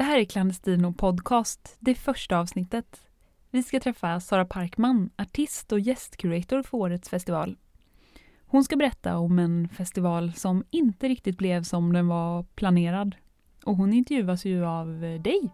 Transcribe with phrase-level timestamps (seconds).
[0.00, 3.00] Det här är Clandestino Podcast, det första avsnittet.
[3.50, 7.56] Vi ska träffa Sara Parkman, artist och gästkurator för årets festival.
[8.46, 13.16] Hon ska berätta om en festival som inte riktigt blev som den var planerad.
[13.64, 15.50] Och hon intervjuas ju av dig.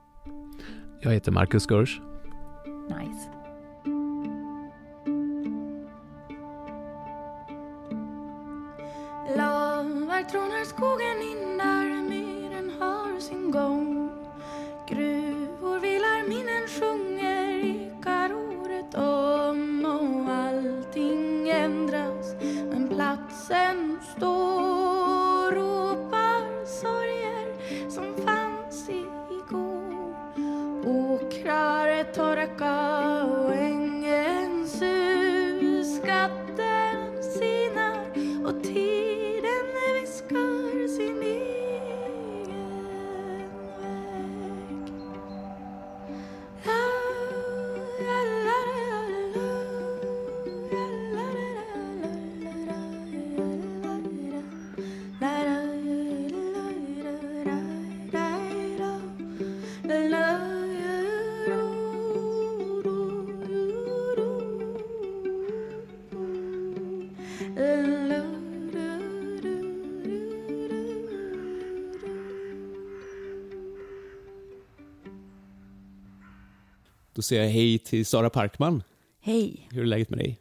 [1.01, 2.01] Jag heter Marcus Gurs.
[2.89, 3.36] Nice.
[31.47, 32.73] try to torka
[33.23, 33.86] away
[77.35, 78.83] Jag hej till Sara Parkman.
[79.21, 79.69] Hej.
[79.71, 80.41] Hur är läget med dig?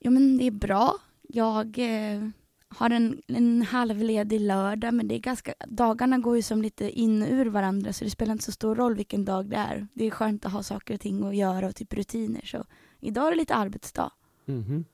[0.00, 0.94] Jo men det är bra.
[1.28, 2.28] Jag eh,
[2.68, 7.22] har en, en halvledig lördag men det är ganska, dagarna går ju som lite in
[7.22, 9.86] och ur varandra så det spelar inte så stor roll vilken dag det är.
[9.94, 12.64] Det är skönt att ha saker och ting att göra och typ rutiner så
[13.00, 14.12] idag är det lite arbetsdag.
[14.44, 14.84] Mhm.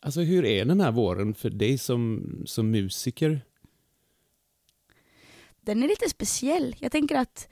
[0.00, 3.40] Alltså hur är den här våren för dig som, som musiker?
[5.60, 6.76] Den är lite speciell.
[6.78, 7.48] Jag tänker att,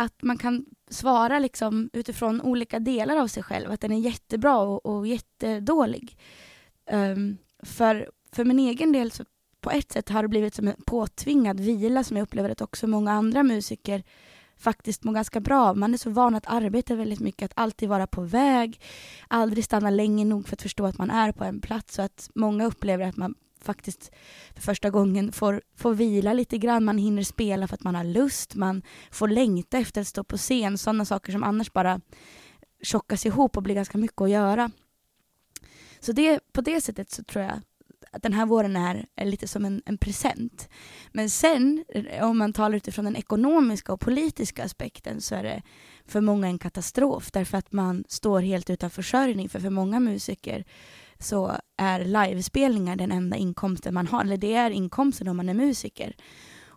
[0.00, 3.70] att man kan svara liksom utifrån olika delar av sig själv.
[3.70, 6.18] Att den är jättebra och, och jättedålig.
[6.90, 9.24] Um, för, för min egen del så
[9.60, 12.86] på ett sätt har det blivit som en påtvingad vila som jag upplever att också
[12.86, 14.02] många andra musiker
[14.58, 15.76] faktiskt mår ganska bra av.
[15.76, 18.80] Man är så van att arbeta väldigt mycket, att alltid vara på väg,
[19.28, 21.94] aldrig stanna länge nog för att förstå att man är på en plats.
[21.94, 23.34] Så att många upplever att man
[23.64, 24.10] faktiskt
[24.54, 26.84] för första gången får, får vila lite grann.
[26.84, 30.36] Man hinner spela för att man har lust, man får längta efter att stå på
[30.36, 30.78] scen.
[30.78, 32.00] Sådana saker som annars bara
[32.82, 34.70] tjockas ihop och blir ganska mycket att göra.
[36.00, 37.60] Så det, på det sättet så tror jag
[38.12, 40.68] att den här våren är, är lite som en, en present.
[41.12, 41.84] Men sen,
[42.22, 45.62] om man talar utifrån den ekonomiska och politiska aspekten så är det
[46.06, 49.48] för många en katastrof därför att man står helt utan försörjning.
[49.48, 50.64] För för många musiker
[51.20, 55.54] så är livespelningar den enda inkomsten man har, eller det är inkomsten om man är
[55.54, 56.16] musiker.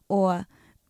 [0.08, 0.34] Och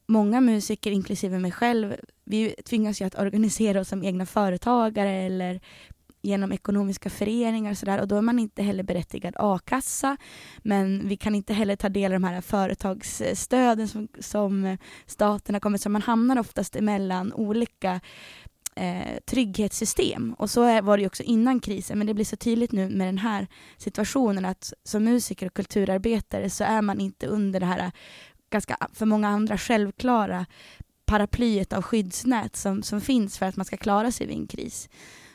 [0.08, 5.62] många musiker, inklusive mig själv, vi tvingas ju att organisera oss som egna företagare eller
[6.22, 8.02] genom ekonomiska föreningar och sådär.
[8.02, 10.18] Och då är man inte heller berättigad a-kassa.
[10.58, 15.60] Men vi kan inte heller ta del av de här företagsstöden som, som staten har
[15.60, 15.82] kommit.
[15.82, 18.02] Så man hamnar oftast emellan olika
[18.76, 22.90] eh, trygghetssystem och så var det också innan krisen men det blir så tydligt nu
[22.90, 23.48] med den här
[23.78, 27.92] situationen att som musiker och kulturarbetare så är man inte under det här eh,
[28.50, 30.46] ganska för många andra självklara
[31.06, 34.90] paraplyet av skyddsnät som, som finns för att man ska klara sig vid en kris.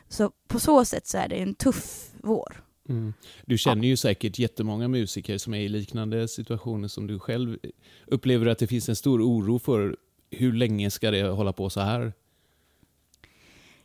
[0.09, 2.65] Så på så sätt så är det en tuff vår.
[2.89, 3.13] Mm.
[3.47, 7.59] Du känner ju säkert jättemånga musiker som är i liknande situationer som du själv.
[8.07, 9.97] Upplever du att det finns en stor oro för
[10.31, 12.13] hur länge ska det hålla på så här?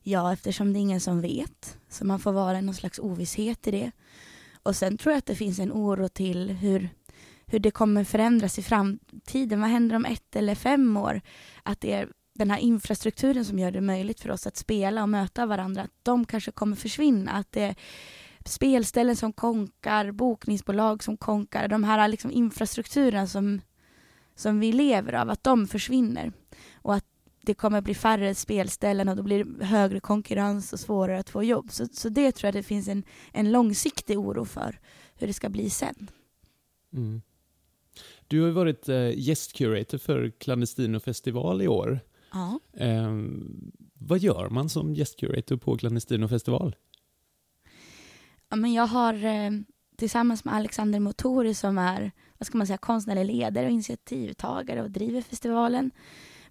[0.04, 1.78] Ja, eftersom det är ingen som vet.
[1.90, 3.92] Så man får vara i någon slags ovisshet i det.
[4.64, 6.90] Och sen tror jag att det finns en oro till hur,
[7.46, 9.62] hur det kommer förändras i framtiden.
[9.62, 11.22] Vad händer om ett eller fem år?
[11.64, 15.10] Att det är den här infrastrukturen som gör det möjligt för oss att spela och
[15.10, 17.32] möta varandra, att de kanske kommer försvinna.
[17.32, 17.76] Att det är
[18.46, 23.62] spelställen som konkar, bokningsbolag som konkar, de här liksom infrastrukturerna som,
[24.36, 26.32] som vi lever av, att de försvinner.
[27.46, 31.44] Det kommer bli färre spelställen och då blir det högre konkurrens och svårare att få
[31.44, 31.72] jobb.
[31.72, 34.80] Så, så det tror jag det finns en, en långsiktig oro för
[35.16, 36.10] hur det ska bli sen.
[36.94, 37.22] Mm.
[38.28, 42.00] Du har ju varit eh, gästcurator för Clandestino festival i år.
[42.32, 42.60] Ja.
[42.74, 43.14] Eh,
[43.94, 46.76] vad gör man som gästcurator på Clandestino festival?
[48.50, 49.52] Ja, men jag har eh,
[49.98, 54.92] tillsammans med Alexander Motori som är vad ska man säga, konstnärlig ledare och initiativtagare och
[54.92, 55.92] driver festivalen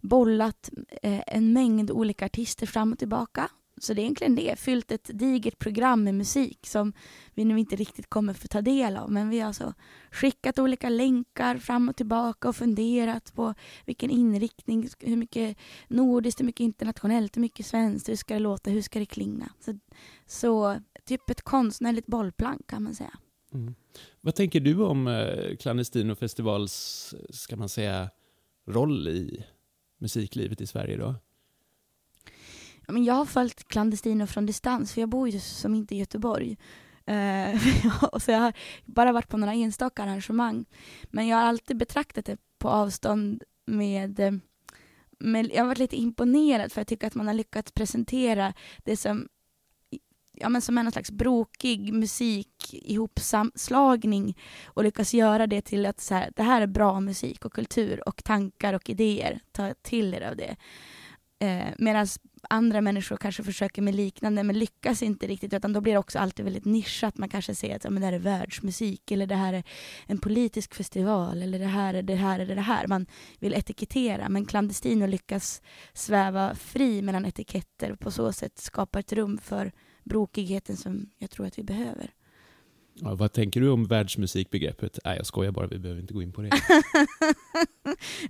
[0.02, 0.70] bollat
[1.02, 3.50] eh, en mängd olika artister fram och tillbaka
[3.82, 6.92] så det är egentligen det, fyllt ett digert program med musik som
[7.34, 9.12] vi nu inte riktigt kommer få ta del av.
[9.12, 9.74] Men vi har alltså
[10.10, 13.54] skickat olika länkar fram och tillbaka och funderat på
[13.86, 15.56] vilken inriktning, hur mycket
[15.88, 19.52] nordiskt, hur mycket internationellt, hur mycket svenskt, hur ska det låta, hur ska det klinga?
[19.60, 19.78] Så,
[20.26, 23.18] så typ ett konstnärligt bollplank kan man säga.
[23.54, 23.74] Mm.
[24.20, 28.10] Vad tänker du om eh, Clandestino Festivals, ska man säga,
[28.66, 29.44] roll i
[30.02, 31.14] musiklivet i Sverige då?
[32.86, 35.98] Ja, men jag har följt Clandestino från distans, för jag bor ju som inte i
[35.98, 36.56] Göteborg.
[37.10, 37.58] Uh,
[38.18, 38.52] så jag har
[38.84, 40.64] bara varit på några enstaka arrangemang.
[41.04, 44.32] Men jag har alltid betraktat det på avstånd med, eh,
[45.18, 48.54] med jag har varit lite imponerad för jag tycker att man har lyckats presentera
[48.84, 49.28] det som
[50.32, 56.14] ja, men som en slags brokig musik ihopslagning och lyckas göra det till att så
[56.14, 59.40] här, det här är bra musik och kultur och tankar och idéer.
[59.52, 60.56] Ta till er av det.
[61.38, 62.06] Eh, Medan
[62.48, 66.18] andra människor kanske försöker med liknande men lyckas inte riktigt utan då blir det också
[66.18, 67.18] alltid väldigt nischat.
[67.18, 69.64] Man kanske säger att ja, men det här är världsmusik eller det här är
[70.06, 72.86] en politisk festival eller det här är det här är det här.
[72.86, 73.06] Man
[73.38, 75.62] vill etikettera men Clandestino lyckas
[75.92, 79.72] sväva fri mellan etiketter och på så sätt skapa ett rum för
[80.04, 82.10] brokigheten som jag tror att vi behöver.
[82.94, 84.98] Ja, vad tänker du om världsmusikbegreppet?
[85.04, 86.48] Nej, jag skojar bara, vi behöver inte gå in på det.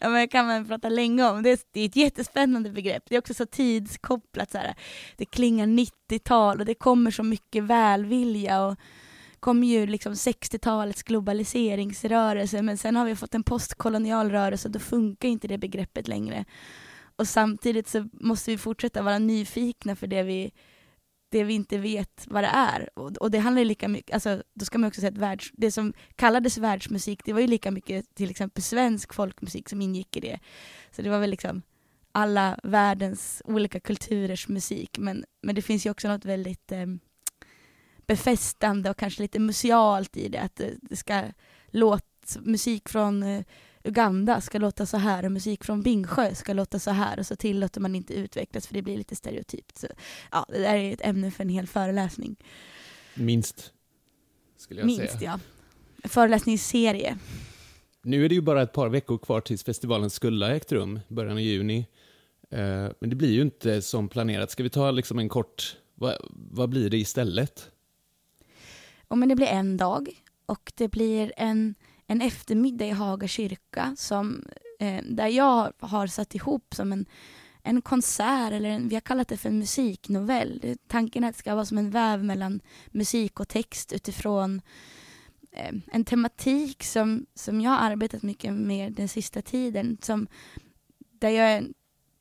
[0.00, 1.42] ja, men det kan man prata länge om.
[1.42, 3.02] Det är, det är ett jättespännande begrepp.
[3.08, 4.50] Det är också så tidskopplat.
[4.50, 4.74] Så här.
[5.16, 8.64] Det klingar 90-tal och det kommer så mycket välvilja.
[8.64, 8.78] Och
[9.40, 14.78] kommer ju liksom 60-talets globaliseringsrörelse men sen har vi fått en postkolonial rörelse och då
[14.78, 16.44] funkar inte det begreppet längre.
[17.16, 20.52] Och samtidigt så måste vi fortsätta vara nyfikna för det vi
[21.32, 22.98] det vi inte vet vad det är.
[22.98, 25.72] Och, och det handlar lika mycket, alltså, då ska man också säga att världs, det
[25.72, 30.20] som kallades världsmusik, det var ju lika mycket till exempel svensk folkmusik som ingick i
[30.20, 30.38] det.
[30.90, 31.62] Så det var väl liksom
[32.12, 34.98] alla världens olika kulturers musik.
[34.98, 36.86] Men, men det finns ju också något väldigt eh,
[38.06, 41.22] befästande och kanske lite musealt i det, att det, det ska
[41.66, 42.06] låta
[42.40, 43.44] musik från eh,
[43.84, 47.36] Uganda ska låta så här och musik från Bingsjö ska låta så här och så
[47.36, 49.78] tillåter man inte utvecklas för det blir lite stereotypt.
[49.78, 49.86] Så,
[50.30, 52.36] ja, det där är ett ämne för en hel föreläsning.
[53.14, 53.72] Minst,
[54.56, 55.40] skulle jag Minst, säga.
[56.02, 56.08] ja.
[56.08, 57.18] Föreläsningsserie.
[58.02, 61.00] Nu är det ju bara ett par veckor kvar tills festivalen skulle ha ägt rum,
[61.08, 61.86] början av juni.
[62.50, 64.50] Eh, men det blir ju inte som planerat.
[64.50, 67.70] Ska vi ta liksom en kort, vad, vad blir det istället?
[69.08, 71.74] Ja, men det blir en dag och det blir en
[72.12, 74.44] en eftermiddag i Haga kyrka som,
[74.78, 77.06] eh, där jag har satt ihop som en,
[77.62, 80.76] en konsert, eller en, vi har kallat det för en musiknovell.
[80.86, 82.60] Tanken är att det ska vara som en väv mellan
[82.90, 84.60] musik och text utifrån
[85.52, 89.98] eh, en tematik som, som jag har arbetat mycket med den sista tiden.
[90.00, 90.26] Som,
[90.98, 91.64] där jag är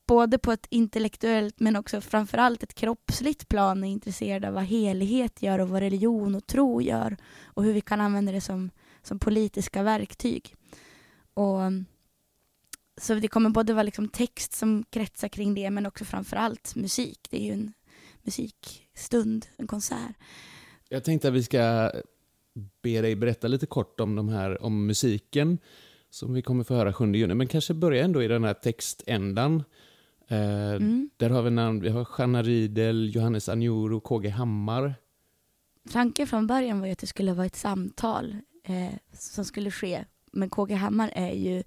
[0.08, 5.42] både på ett intellektuellt men också framförallt ett kroppsligt plan är intresserad av vad helighet
[5.42, 8.72] gör och vad religion och tro gör och hur vi kan använda det som
[9.04, 10.56] som politiska verktyg.
[11.34, 11.60] Och,
[13.02, 17.20] så det kommer både vara liksom text som kretsar kring det men också framförallt musik.
[17.30, 17.74] Det är ju en
[18.22, 20.16] musikstund, en konsert.
[20.90, 21.92] Jag tänkte att vi ska
[22.82, 25.58] be dig berätta lite kort om, de här, om musiken
[26.10, 27.34] som vi kommer få höra 7 juni.
[27.34, 29.64] Men kanske börja ändå i den här textändan.
[30.28, 31.10] Eh, mm.
[31.18, 34.96] Där har vi namn, vi har Shanna Riedel, Johannes Anjuro, KG Hammar.
[35.92, 40.06] Tanken från början var ju att det skulle vara ett samtal eh, som skulle ske.
[40.32, 41.64] Men KG Hammar är ju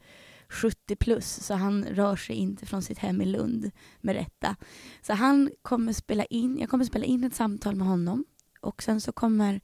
[0.48, 3.70] 70 plus, så han rör sig inte från sitt hem i Lund
[4.00, 4.56] med rätta.
[5.02, 8.24] Så han kommer spela in, jag kommer spela in ett samtal med honom
[8.60, 9.60] och sen så kommer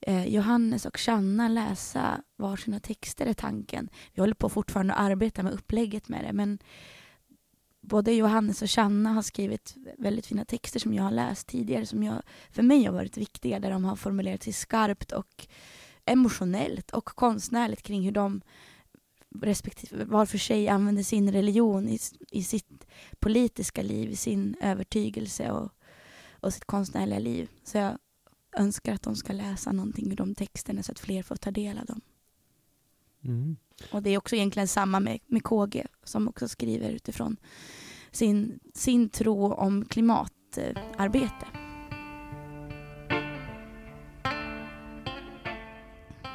[0.00, 3.88] eh, Johannes och Shanna läsa varsina texter är tanken.
[4.14, 6.58] Vi håller på fortfarande att arbeta med upplägget med det men
[7.80, 12.02] både Johannes och Shanna har skrivit väldigt fina texter som jag har läst tidigare som
[12.02, 15.46] jag, för mig har varit viktiga där de har formulerat sig skarpt och
[16.10, 18.40] emotionellt och konstnärligt kring hur de
[19.34, 21.98] respektive var för sig använder sin religion i,
[22.30, 22.86] i sitt
[23.18, 25.72] politiska liv, i sin övertygelse och,
[26.30, 27.48] och sitt konstnärliga liv.
[27.64, 27.98] Så jag
[28.56, 31.78] önskar att de ska läsa någonting ur de texterna så att fler får ta del
[31.78, 32.00] av dem.
[33.24, 33.56] Mm.
[33.92, 37.36] Och det är också egentligen samma med, med KG som också skriver utifrån
[38.10, 41.59] sin, sin tro om klimatarbete.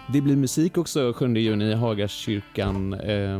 [0.07, 2.93] Det blir musik också 7 juni i Hagakyrkan.
[2.93, 3.39] Eh,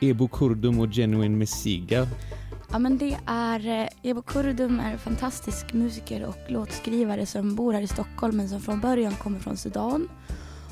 [0.00, 2.06] Ebo Kurdum och Genuine Messiga.
[2.72, 7.72] Ja men det är, eh, Ebo Kurdum är en fantastisk musiker och låtskrivare som bor
[7.72, 10.08] här i Stockholm men som från början kommer från Sudan.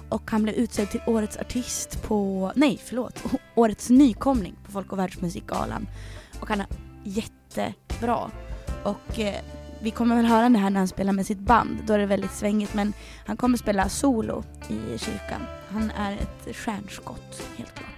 [0.09, 3.23] Och han blev utsedd till Årets artist på, nej förlåt,
[3.55, 5.89] Årets nykomling på Folk och världsmusikgalan.
[6.41, 6.67] Och han är
[7.05, 8.31] jättebra.
[8.83, 9.41] Och eh,
[9.83, 12.07] vi kommer väl höra det här när han spelar med sitt band, då är det
[12.07, 12.93] väldigt svängigt men
[13.27, 15.41] han kommer spela solo i kyrkan.
[15.71, 17.98] Han är ett stjärnskott, helt klart.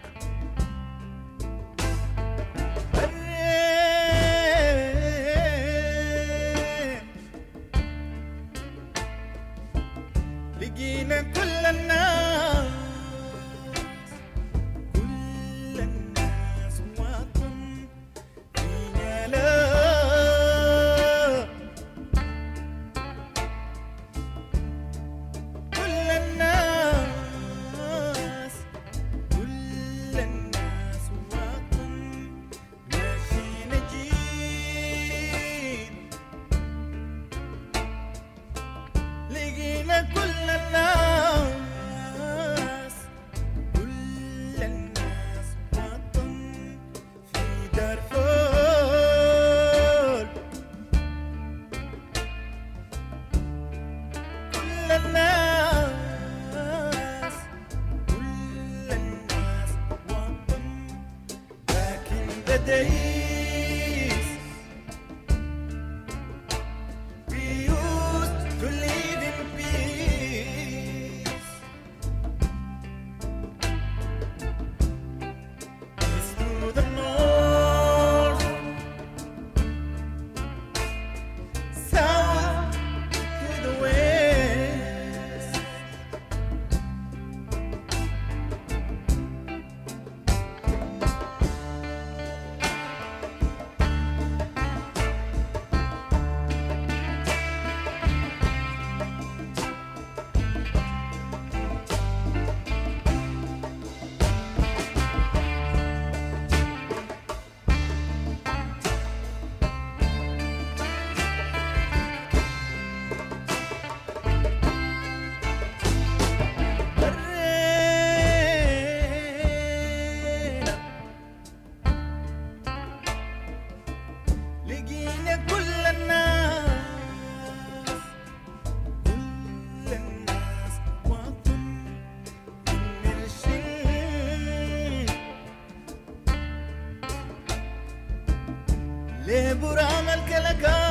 [139.60, 140.89] Buram el que le cae.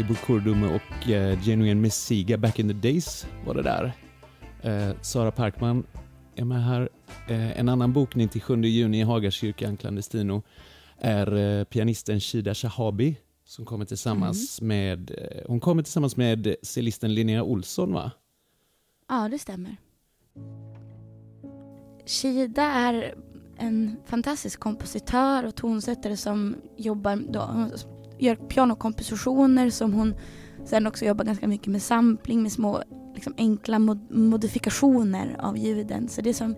[0.00, 3.92] Abel Kurdume och eh, Genuine Messiga Back in the Days var det där.
[4.62, 5.84] Eh, Sara Parkman
[6.34, 6.88] är med här.
[7.28, 10.42] Eh, en annan bokning till 7 juni i Hagakyrkan Clandestino
[10.98, 17.14] är eh, pianisten Shida Shahabi som kommer tillsammans med eh, hon kommer tillsammans med cellisten
[17.14, 18.10] Linnea Olsson va?
[19.08, 19.76] Ja, det stämmer.
[22.06, 23.14] Shida är
[23.58, 27.70] en fantastisk kompositör och tonsättare som jobbar då,
[28.18, 30.14] gör pianokompositioner som hon
[30.64, 32.82] sen också jobbar ganska mycket med sampling med små
[33.14, 36.08] liksom, enkla mod modifikationer av ljuden.
[36.08, 36.54] Så det är som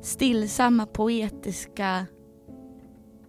[0.00, 2.06] stillsamma poetiska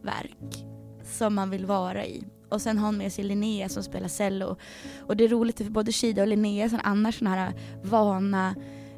[0.02, 0.66] verk
[1.04, 2.24] som man vill vara i.
[2.50, 4.58] Och sen har hon med sig Linnea som spelar cello.
[5.00, 7.54] Och det är roligt för både Shida och Linnea är annars såna här
[7.84, 8.56] vana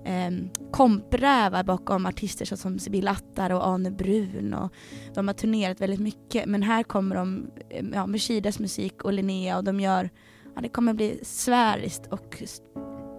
[0.09, 0.31] eh,
[0.71, 4.53] komprävar bakom artister som Sibylla Attar och Ane Brun.
[4.53, 4.73] Och
[5.13, 9.13] de har turnerat väldigt mycket men här kommer de ehm, ja, med Shidas musik och
[9.13, 10.09] Linnea och de gör,
[10.55, 12.43] ja det kommer bli sfäriskt och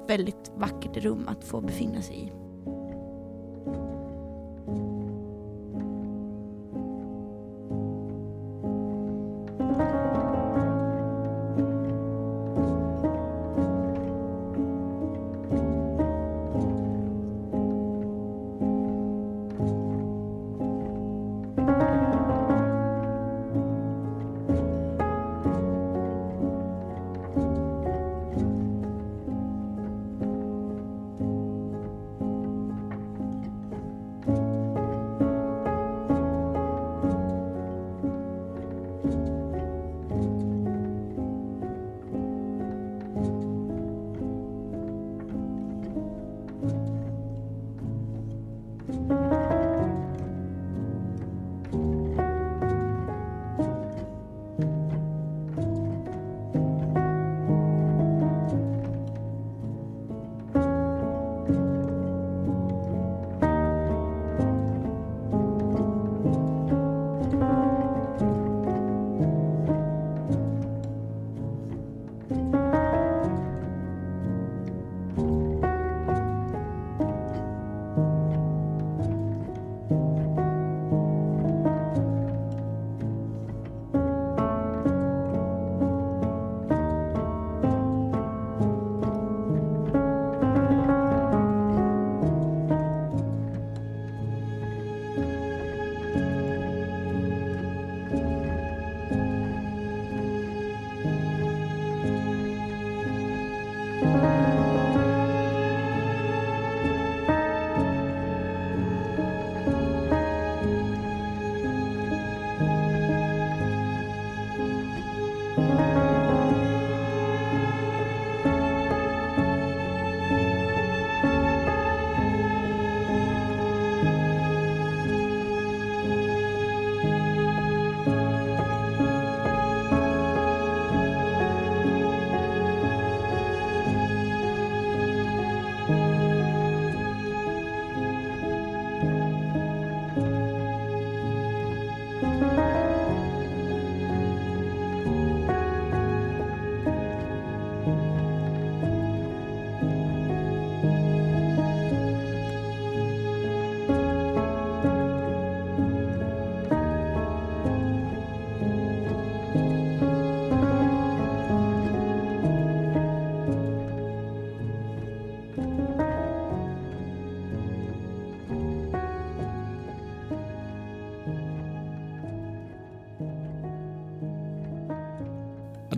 [0.09, 2.40] väldigt vackert rum att få befinna sig i.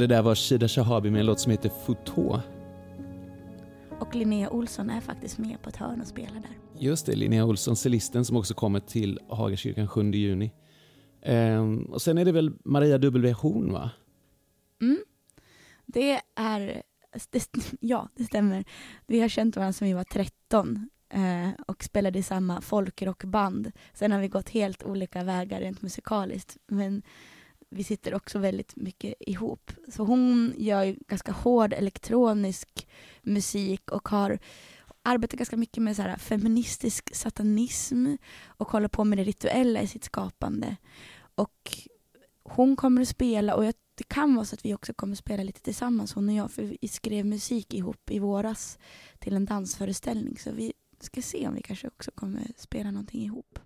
[0.02, 2.40] det där var Shida Shahabi med en låt som heter Foto.
[3.98, 6.56] Och Linnea Olsson är faktiskt med på ett hörn och spelar där.
[6.78, 10.52] Just det, Linnea Olsson, cellisten som också kommer till Hagakyrkan 7 juni.
[11.22, 13.90] Ehm, och sen är det väl Maria W Horn va?
[14.80, 14.98] Mm.
[15.86, 16.82] Det är,
[17.30, 17.48] det,
[17.80, 18.64] ja det stämmer.
[19.06, 23.72] Vi har känt varandra sedan vi var 13 eh, och spelade i samma folkrockband.
[23.94, 26.56] Sen har vi gått helt olika vägar rent musikaliskt.
[26.66, 27.02] Men
[27.72, 29.72] vi sitter också väldigt mycket ihop.
[29.88, 32.88] Så hon gör ju ganska hård elektronisk
[33.22, 34.38] musik och har
[35.02, 38.06] arbetat ganska mycket med så här feministisk satanism
[38.46, 40.76] och håller på med det rituella i sitt skapande.
[41.34, 41.78] Och
[42.42, 45.18] hon kommer att spela och jag, det kan vara så att vi också kommer att
[45.18, 48.78] spela lite tillsammans hon och jag för vi skrev musik ihop i våras
[49.18, 53.58] till en dansföreställning så vi ska se om vi kanske också kommer spela någonting ihop.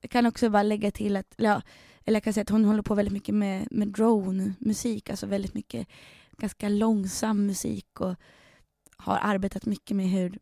[0.00, 1.62] Jag kan också bara lägga till att, ja,
[2.04, 5.54] eller jag kan säga att hon håller på väldigt mycket med, med drone-musik, alltså väldigt
[5.54, 5.88] mycket
[6.38, 8.14] ganska långsam musik och
[8.96, 10.38] har arbetat mycket med hur,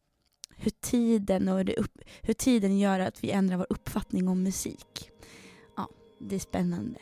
[0.56, 5.10] hur, tiden, och upp, hur tiden gör att vi ändrar vår uppfattning om musik.
[5.76, 5.88] Ja,
[6.20, 6.98] det är spännande.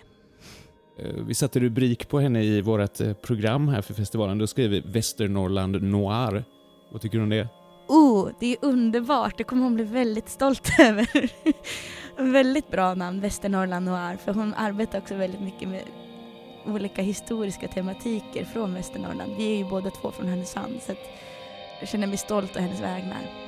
[0.98, 4.38] Eh, Vi satte rubrik på henne i vårt eh, program här för festivalen.
[4.38, 6.44] Då skrev vi Västernorrland Noir.
[6.92, 7.48] Vad tycker du om det?
[7.88, 11.30] Oh, det är underbart, det kommer hon bli väldigt stolt över
[12.16, 15.82] väldigt bra namn, Västernorrland Noir, för hon arbetar också väldigt mycket med
[16.66, 19.34] olika historiska tematiker från Västernorrland.
[19.38, 20.98] Vi är ju båda två från Härnösand så att
[21.80, 23.45] jag känner mig stolt å hennes vägnar.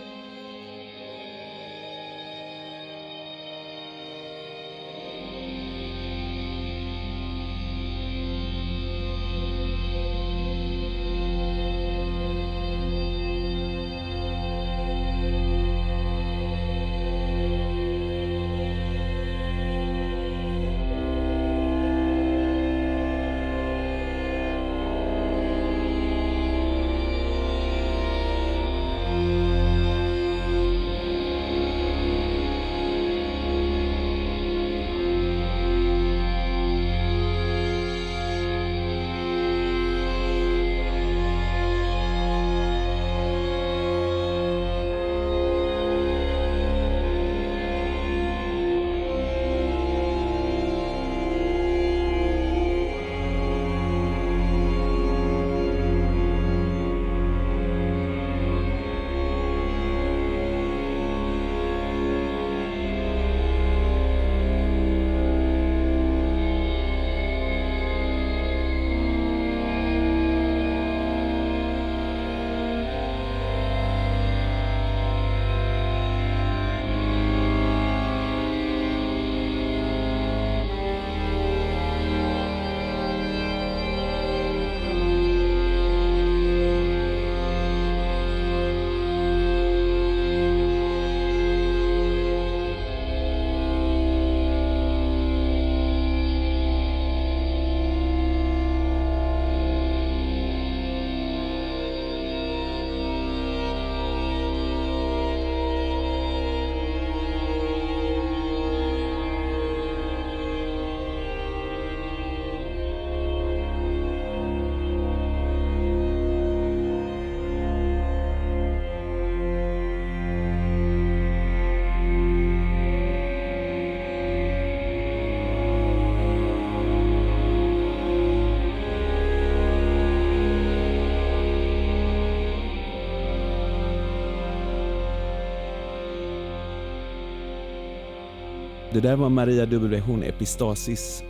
[138.99, 139.99] Det där var Maria W.
[139.99, 141.23] Horn Epistasis.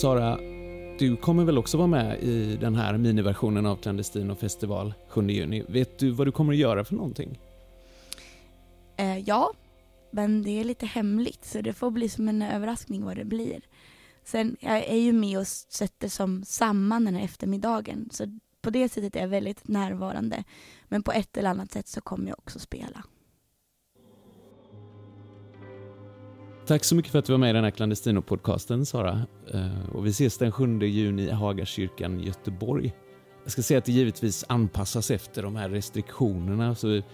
[0.00, 0.38] Sara,
[0.98, 5.64] du kommer väl också vara med i den här miniversionen av Clandestino festival 7 juni.
[5.68, 7.38] Vet du vad du kommer att göra för någonting?
[8.96, 9.52] Eh, ja,
[10.10, 13.60] men det är lite hemligt så det får bli som en överraskning vad det blir.
[14.24, 18.88] Sen, jag är ju med och sätter som samman den här eftermiddagen så på det
[18.88, 20.44] sättet är jag väldigt närvarande.
[20.88, 23.04] Men på ett eller annat sätt så kommer jag också spela.
[26.66, 29.26] Tack så mycket för att du var med i den här Clandestino-podcasten, Sara.
[29.52, 32.94] Eh, och vi ses den 7 juni i Hagakyrkan i Göteborg.
[33.42, 37.04] Jag ska säga att det givetvis anpassas efter de här restriktionerna, så vi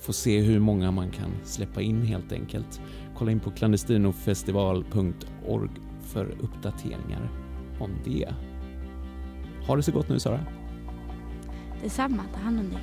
[0.00, 2.80] får se hur många man kan släppa in helt enkelt.
[3.16, 5.70] Kolla in på clandestinofestival.org
[6.02, 7.30] för uppdateringar
[7.80, 8.34] om det.
[9.66, 10.40] Ha det så gott nu, Sara.
[11.82, 12.80] Detsamma, ta hand om dig.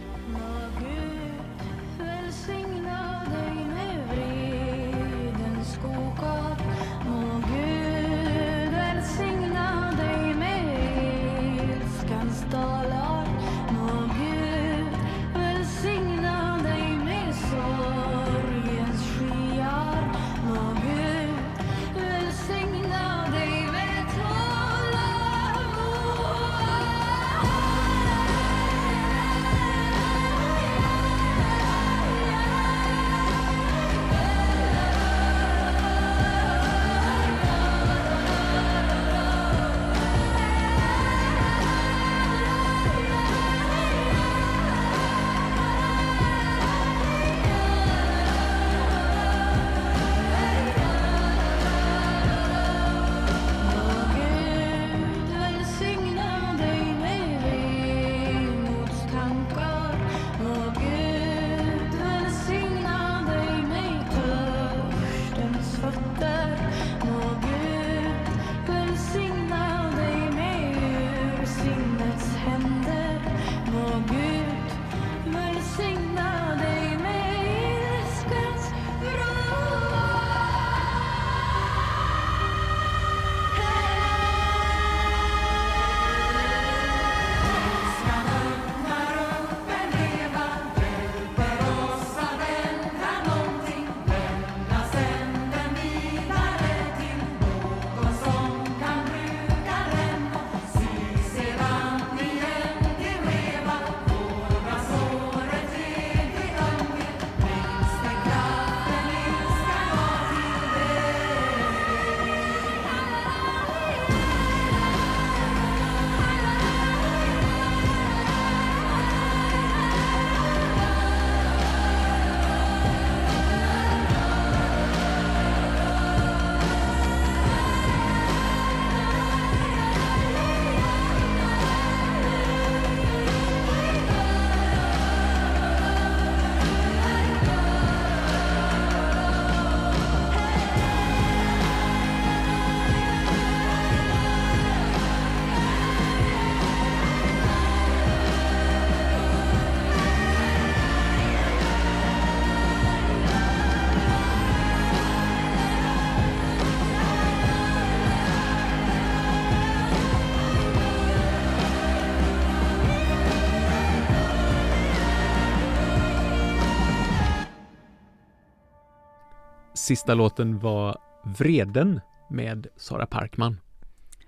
[169.83, 173.59] Sista låten var Vreden med Sara Parkman.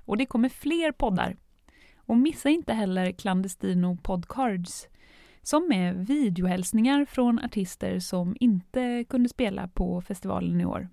[0.06, 1.36] Och det kommer fler poddar.
[1.98, 4.88] Och missa inte heller Clandestino Podcards
[5.42, 10.90] som är videohälsningar från artister som inte kunde spela på festivalen i år.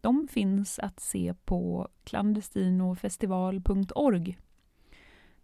[0.00, 4.38] De finns att se på clandestinofestival.org.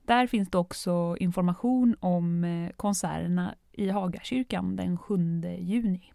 [0.02, 6.12] Där finns det också information om eh, konserterna i Hagakyrkan den 7 juni.